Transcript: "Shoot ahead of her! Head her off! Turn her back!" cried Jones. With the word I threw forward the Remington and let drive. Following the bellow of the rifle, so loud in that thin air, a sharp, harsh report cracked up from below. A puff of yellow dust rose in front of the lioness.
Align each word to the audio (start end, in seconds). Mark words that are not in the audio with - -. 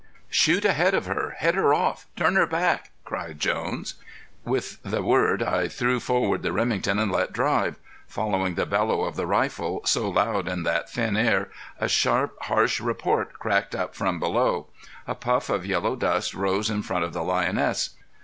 "Shoot 0.31 0.65
ahead 0.65 0.95
of 0.95 1.05
her! 1.05 1.35
Head 1.37 1.53
her 1.53 1.75
off! 1.75 2.07
Turn 2.15 2.35
her 2.35 2.47
back!" 2.47 2.89
cried 3.05 3.37
Jones. 3.39 3.93
With 4.43 4.79
the 4.81 5.03
word 5.03 5.43
I 5.43 5.67
threw 5.67 5.99
forward 5.99 6.41
the 6.41 6.51
Remington 6.51 6.97
and 6.97 7.11
let 7.11 7.31
drive. 7.31 7.77
Following 8.07 8.55
the 8.55 8.65
bellow 8.65 9.01
of 9.01 9.15
the 9.15 9.27
rifle, 9.27 9.79
so 9.85 10.09
loud 10.09 10.47
in 10.47 10.63
that 10.63 10.89
thin 10.89 11.15
air, 11.15 11.49
a 11.79 11.87
sharp, 11.87 12.35
harsh 12.45 12.79
report 12.79 13.33
cracked 13.33 13.75
up 13.75 13.93
from 13.93 14.19
below. 14.19 14.69
A 15.05 15.13
puff 15.13 15.51
of 15.51 15.67
yellow 15.67 15.95
dust 15.95 16.33
rose 16.33 16.71
in 16.71 16.81
front 16.81 17.05
of 17.05 17.13
the 17.13 17.21
lioness. 17.21 17.91